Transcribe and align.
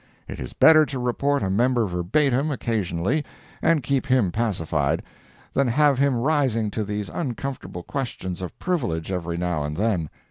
It 0.27 0.39
is 0.39 0.53
better 0.53 0.83
to 0.87 0.97
report 0.97 1.43
a 1.43 1.49
member 1.51 1.85
verbatim, 1.85 2.49
occasionally, 2.49 3.23
and 3.61 3.83
keep 3.83 4.07
him 4.07 4.31
pacified, 4.31 5.03
than 5.53 5.67
have 5.67 5.99
him 5.99 6.17
rising 6.19 6.71
to 6.71 6.83
these 6.83 7.07
uncomfortable 7.07 7.83
questions 7.83 8.41
of 8.41 8.57
privilege 8.57 9.11
every 9.11 9.37
now 9.37 9.63
and 9.63 9.77
then. 9.77 10.09